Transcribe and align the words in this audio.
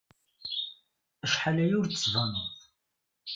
Acḥal 1.23 1.57
aya 1.63 1.75
ur 1.79 1.85
d-tbaneḍ. 1.87 2.53